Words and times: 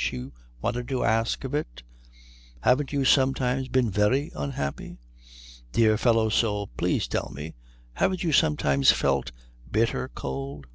she 0.00 0.30
wanted 0.62 0.86
to 0.86 1.02
ask 1.04 1.42
of 1.42 1.52
it 1.56 1.82
"haven't 2.60 2.92
you 2.92 3.04
sometimes 3.04 3.66
been 3.66 3.90
very 3.90 4.30
unhappy? 4.36 4.96
Dear 5.72 5.96
fellow 5.98 6.28
soul 6.28 6.68
please 6.76 7.08
tell 7.08 7.32
me 7.34 7.56
haven't 7.94 8.22
you 8.22 8.30
sometimes 8.30 8.92
felt 8.92 9.32
bitter 9.72 10.08
cold?" 10.14 10.68